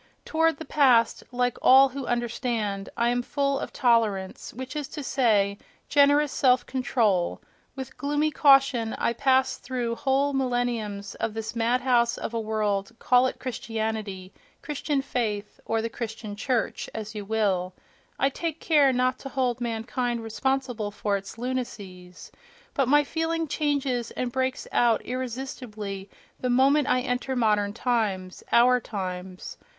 [0.25, 5.03] Toward the past, like all who understand, I am full of tolerance, which is to
[5.03, 7.39] say, generous self control:
[7.75, 13.27] with gloomy caution I pass through whole millenniums of this madhouse of a world, call
[13.27, 14.33] it "Christianity,"
[14.63, 20.23] "Christian faith" or the "Christian church," as you will—I take care not to hold mankind
[20.23, 22.31] responsible for its lunacies.
[22.73, 26.09] But my feeling changes and breaks out irresistibly
[26.39, 29.59] the moment I enter modern times, our times.